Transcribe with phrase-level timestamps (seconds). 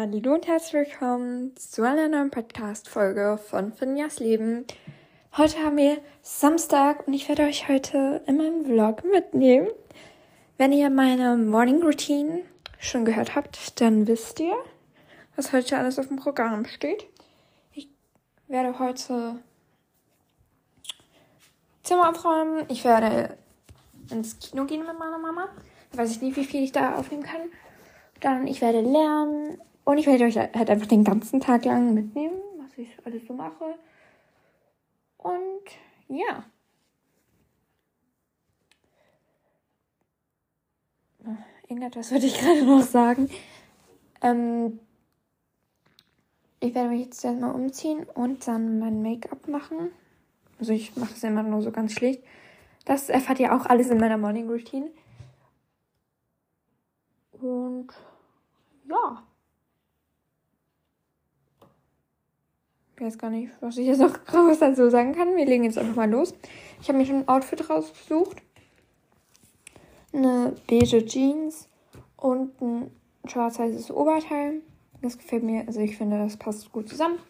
[0.00, 4.64] Hallo und herzlich willkommen zu einer neuen Podcast-Folge von Finjas Leben.
[5.36, 9.66] Heute haben wir Samstag und ich werde euch heute in meinem Vlog mitnehmen.
[10.56, 12.42] Wenn ihr meine Morning Routine
[12.78, 14.54] schon gehört habt, dann wisst ihr,
[15.34, 17.04] was heute alles auf dem Programm steht.
[17.72, 17.88] Ich
[18.46, 19.40] werde heute
[21.82, 22.66] Zimmer aufräumen.
[22.68, 23.36] Ich werde
[24.12, 25.48] ins Kino gehen mit meiner Mama.
[25.90, 27.50] Ich weiß nicht, wie viel ich da aufnehmen kann.
[28.20, 29.58] Dann, ich werde lernen
[29.88, 33.32] und ich werde euch halt einfach den ganzen Tag lang mitnehmen, was ich alles so
[33.32, 33.74] mache.
[35.16, 35.62] Und
[36.08, 36.44] ja.
[41.66, 43.30] Irgendetwas würde ich gerade noch sagen.
[44.20, 44.78] Ähm,
[46.60, 49.90] ich werde mich jetzt erstmal umziehen und dann mein Make-up machen.
[50.58, 52.22] Also ich mache es immer nur so ganz schlicht.
[52.84, 54.90] Das erfahrt ihr auch alles in meiner Morning Routine.
[57.32, 57.88] Und
[58.86, 59.24] ja.
[62.98, 65.36] Ich weiß gar nicht, was ich jetzt noch groß dazu sagen kann.
[65.36, 66.34] Wir legen jetzt einfach mal los.
[66.80, 68.38] Ich habe mir schon ein Outfit rausgesucht.
[70.12, 71.68] Eine beige Jeans
[72.16, 72.90] und ein
[73.24, 74.62] schwarz-weißes Oberteil.
[75.00, 77.20] Das gefällt mir, also ich finde, das passt gut zusammen.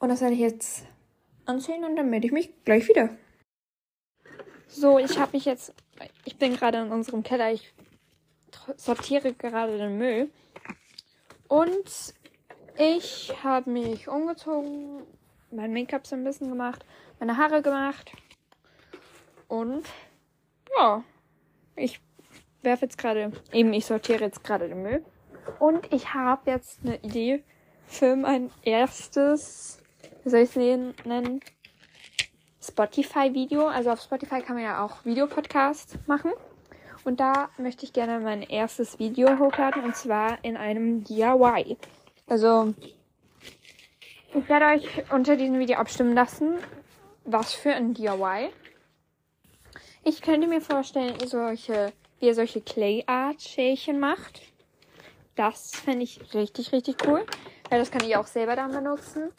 [0.00, 0.84] Und das werde ich jetzt
[1.46, 3.10] anziehen und dann melde ich mich gleich wieder.
[4.66, 5.72] So, ich habe mich jetzt,
[6.24, 7.72] ich bin gerade in unserem Keller, ich
[8.76, 10.28] sortiere gerade den Müll.
[11.46, 12.14] Und
[12.80, 15.02] ich habe mich umgezogen,
[15.50, 16.84] mein Make-up so ein bisschen gemacht,
[17.18, 18.10] meine Haare gemacht.
[19.48, 19.84] Und
[20.78, 21.04] ja,
[21.76, 22.00] ich
[22.62, 25.04] werfe jetzt gerade, eben ich sortiere jetzt gerade den Müll.
[25.58, 27.44] Und ich habe jetzt eine Idee
[27.86, 29.82] für mein erstes,
[30.22, 31.40] wie soll ich es nennen?
[32.62, 33.66] Spotify-Video.
[33.66, 36.32] Also auf Spotify kann man ja auch Videopodcast machen.
[37.04, 41.76] Und da möchte ich gerne mein erstes Video hochladen und zwar in einem DIY.
[42.30, 42.72] Also,
[44.32, 46.58] ich werde euch unter diesem Video abstimmen lassen,
[47.24, 48.50] was für ein DIY.
[50.04, 54.42] Ich könnte mir vorstellen, solche, wie ihr solche Clay Art Schälchen macht.
[55.34, 57.26] Das fände ich richtig, richtig cool.
[57.68, 59.32] Weil das kann ich auch selber dann benutzen.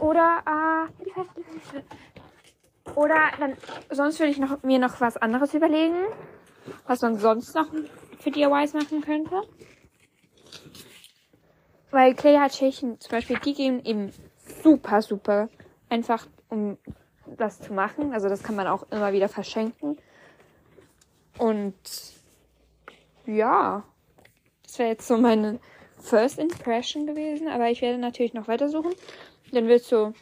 [0.00, 0.88] Oder, äh,
[2.96, 3.56] oder dann,
[3.90, 6.04] sonst würde ich noch, mir noch was anderes überlegen,
[6.88, 7.68] was man sonst noch
[8.18, 9.42] für DIYs machen könnte.
[11.96, 14.12] Weil Clay Art Schälchen zum Beispiel, die gehen eben
[14.62, 15.48] super, super
[15.88, 16.76] einfach, um
[17.38, 18.12] das zu machen.
[18.12, 19.96] Also das kann man auch immer wieder verschenken.
[21.38, 21.74] Und
[23.24, 23.82] ja,
[24.62, 25.58] das wäre jetzt so meine
[25.98, 27.48] First Impression gewesen.
[27.48, 28.92] Aber ich werde natürlich noch weitersuchen.
[29.52, 30.12] Dann wird es so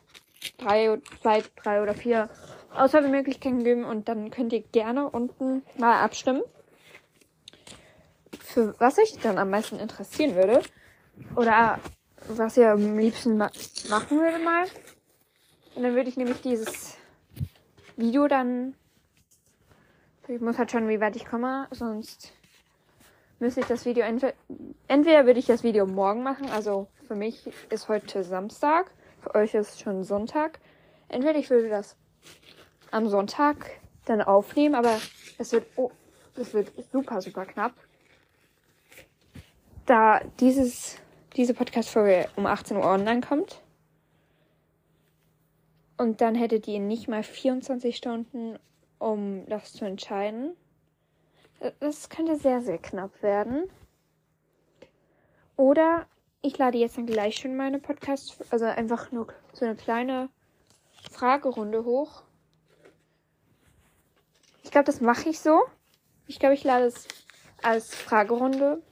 [0.59, 2.31] drei, zwei, drei oder vier
[2.73, 6.43] Auswahlmöglichkeiten geben und dann könnt ihr gerne unten mal abstimmen,
[8.39, 10.63] für was euch dann am meisten interessieren würde.
[11.37, 11.79] Oder
[12.29, 13.51] was ihr am liebsten ma
[13.89, 14.65] machen würde mal.
[15.75, 16.97] Und dann würde ich nämlich dieses
[17.97, 18.75] Video dann.
[20.29, 22.33] Ich muss halt schauen, wie weit ich komme, sonst
[23.41, 24.33] müsste ich das Video entweder,
[24.89, 29.53] entweder würde ich das Video morgen machen, also für mich ist heute Samstag, für euch
[29.53, 30.61] ist schon Sonntag.
[31.09, 31.97] Entweder ich würde das
[32.91, 34.99] am Sonntag dann aufnehmen, aber
[35.37, 35.91] es wird, oh,
[36.37, 37.75] es wird super, super knapp.
[39.85, 40.97] Da dieses
[41.37, 43.61] diese Podcast-Folge um 18 Uhr online kommt.
[45.97, 48.59] Und dann hättet ihr nicht mal 24 Stunden,
[48.99, 50.57] um das zu entscheiden.
[51.81, 53.71] Das könnte sehr, sehr knapp werden.
[55.57, 56.07] Oder
[56.43, 60.29] ich lade jetzt dann gleich schon meine Podcast, also einfach nur so eine kleine
[61.11, 62.23] Fragerunde hoch.
[64.63, 65.63] Ich glaube, das mache ich so.
[66.27, 67.07] Ich glaube, ich lade es
[67.63, 68.83] als Fragerunde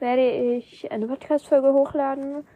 [0.00, 2.46] werde ich eine Podcast-Folge hochladen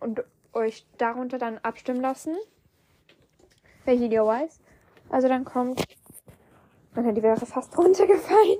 [0.00, 2.36] und euch darunter dann abstimmen lassen,
[3.84, 4.60] welche Video weiß.
[5.08, 5.84] Also dann kommt,
[6.94, 8.58] mein Handy wäre fast runtergefallen.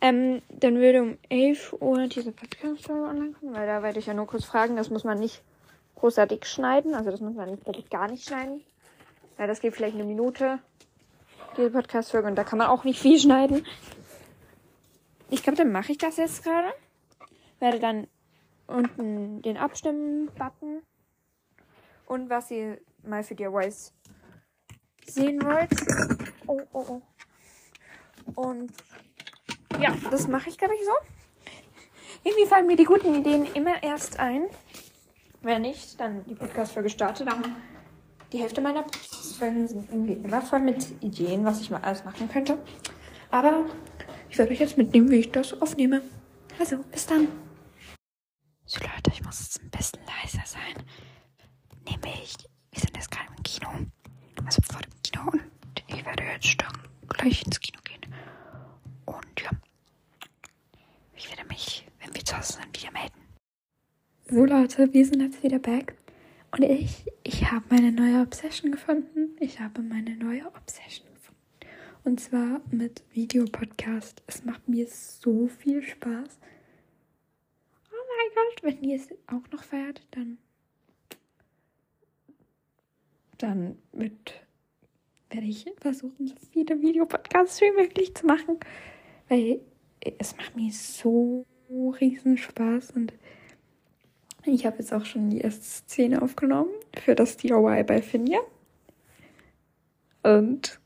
[0.00, 4.14] Ähm, dann würde um 11 Uhr diese Podcast-Folge online kommen, weil da werde ich ja
[4.14, 4.76] nur kurz fragen.
[4.76, 5.42] Das muss man nicht
[5.96, 6.94] großartig schneiden.
[6.94, 8.62] Also das muss man wirklich gar nicht schneiden.
[9.38, 10.58] Ja, das geht vielleicht eine Minute,
[11.56, 12.28] diese Podcast-Folge.
[12.28, 13.64] Und da kann man auch nicht viel schneiden.
[15.30, 16.72] Ich glaube, dann mache ich das jetzt gerade
[17.62, 18.06] werde dann
[18.66, 20.82] unten den Abstimmen-Button
[22.06, 23.94] und was ihr mal für DIYs
[25.06, 25.70] sehen wollt.
[26.46, 27.02] Oh, oh, oh.
[28.34, 28.72] Und
[29.80, 30.92] ja, das mache ich, glaube ich, so.
[32.24, 34.46] Irgendwie fallen mir die guten Ideen immer erst ein.
[35.40, 37.24] Wenn nicht, dann die Podcast-Folge starte.
[37.24, 37.56] Dann
[38.32, 42.28] die Hälfte meiner Podcast-Folgen sind irgendwie immer voll mit Ideen, was ich mal alles machen
[42.28, 42.58] könnte.
[43.30, 43.66] Aber
[44.28, 46.02] ich werde euch jetzt mitnehmen, wie ich das aufnehme.
[46.58, 47.28] Also, bis dann.
[48.72, 50.82] So Leute, ich muss jetzt ein bisschen leiser sein.
[51.86, 52.36] Nämlich,
[52.70, 53.68] wir sind jetzt gerade im Kino.
[54.46, 56.72] Also vor dem Kino und ich werde jetzt dann
[57.06, 58.00] gleich ins Kino gehen.
[59.04, 59.50] Und ja,
[61.14, 63.20] ich werde mich, wenn wir zu Hause sind, wieder melden.
[64.30, 65.94] So Leute, wir sind jetzt wieder back.
[66.52, 69.36] Und ich, ich habe meine neue Obsession gefunden.
[69.38, 71.42] Ich habe meine neue Obsession gefunden.
[72.04, 74.22] Und zwar mit Videopodcast.
[74.26, 76.38] Es macht mir so viel Spaß.
[78.22, 80.38] Mein Gott, wenn ihr es auch noch feiert, dann
[83.38, 84.34] dann mit
[85.30, 88.60] werde ich versuchen, so viele Videopodcasts wie möglich zu machen,
[89.28, 89.60] weil
[90.18, 91.46] es macht mir so
[92.00, 93.14] riesen Spaß und
[94.44, 98.40] ich habe jetzt auch schon die erste Szene aufgenommen für das DIY bei Finja.
[100.22, 100.80] Und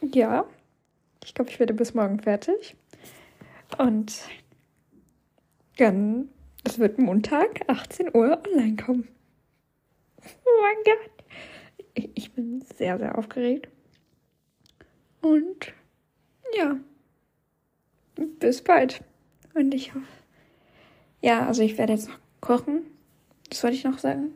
[0.00, 0.46] ja,
[1.24, 2.74] ich glaube, ich werde bis morgen fertig.
[3.78, 4.22] Und
[5.76, 6.28] dann,
[6.64, 9.08] es wird Montag, 18 Uhr online kommen.
[10.24, 11.24] Oh mein Gott.
[11.94, 13.68] Ich, ich bin sehr, sehr aufgeregt.
[15.20, 15.72] Und
[16.56, 16.76] ja,
[18.16, 19.02] bis bald.
[19.54, 20.06] Und ich hoffe,
[21.20, 22.82] ja, also ich werde jetzt noch kochen.
[23.48, 24.32] Das wollte ich noch sagen.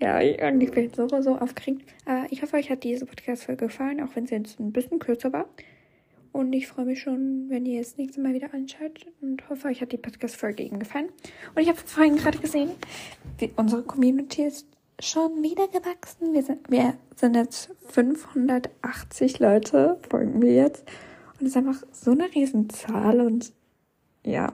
[0.00, 0.36] Ja, ich
[0.70, 1.88] bin so, so aufgeregt.
[2.04, 5.32] Aber ich hoffe, euch hat diese Podcast-Folge gefallen, auch wenn sie jetzt ein bisschen kürzer
[5.32, 5.48] war.
[6.38, 9.80] Und ich freue mich schon, wenn ihr das nächste Mal wieder anschaut und hoffe, euch
[9.80, 11.08] hat die Podcast-Folge eben gefallen.
[11.56, 12.70] Und ich habe vorhin gerade gesehen,
[13.38, 14.68] wie unsere Community ist
[15.00, 16.32] schon wieder gewachsen.
[16.32, 20.84] Wir sind, wir sind jetzt 580 Leute, folgen wir jetzt.
[21.40, 23.52] Und es ist einfach so eine Riesenzahl und
[24.24, 24.52] ja,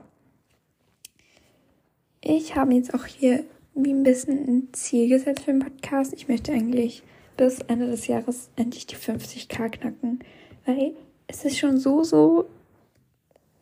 [2.19, 3.43] ich habe jetzt auch hier
[3.75, 6.13] wie ein bisschen ein Ziel gesetzt für den Podcast.
[6.13, 7.03] Ich möchte eigentlich
[7.37, 10.23] bis Ende des Jahres endlich die 50k knacken,
[10.65, 10.95] weil
[11.27, 12.45] es ist schon so, so.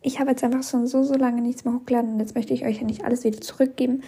[0.02, 2.64] Ich habe jetzt einfach schon so, so lange nichts mehr hochgeladen und jetzt möchte ich
[2.64, 4.02] euch ja nicht alles wieder zurückgeben.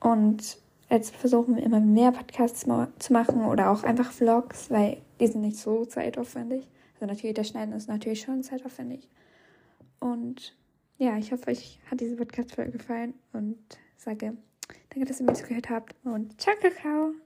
[0.00, 0.58] Und
[0.90, 2.66] jetzt versuchen wir immer mehr Podcasts
[2.98, 6.68] zu machen oder auch einfach Vlogs, weil die sind nicht so zeitaufwendig.
[6.94, 9.08] Also natürlich, das Schneiden ist natürlich schon zeitaufwendig.
[10.00, 10.54] Und
[10.98, 13.56] ja, ich hoffe, euch hat diese Podcast-Folge gefallen und
[13.96, 14.36] sage
[14.90, 17.23] danke, dass ihr mir zugehört habt und ciao, Kakao!